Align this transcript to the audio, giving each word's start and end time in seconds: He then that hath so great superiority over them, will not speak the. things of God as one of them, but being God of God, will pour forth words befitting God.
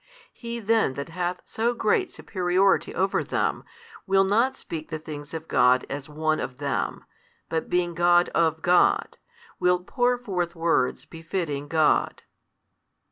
He 0.33 0.59
then 0.59 0.95
that 0.95 1.09
hath 1.09 1.41
so 1.45 1.75
great 1.75 2.11
superiority 2.11 2.95
over 2.95 3.23
them, 3.23 3.63
will 4.07 4.23
not 4.23 4.55
speak 4.57 4.89
the. 4.89 4.97
things 4.97 5.31
of 5.31 5.47
God 5.47 5.85
as 5.91 6.09
one 6.09 6.39
of 6.39 6.57
them, 6.57 7.05
but 7.49 7.69
being 7.69 7.93
God 7.93 8.29
of 8.29 8.63
God, 8.63 9.19
will 9.59 9.83
pour 9.83 10.17
forth 10.17 10.55
words 10.55 11.05
befitting 11.05 11.67
God. 11.67 12.23